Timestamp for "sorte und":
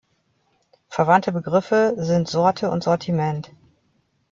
2.27-2.83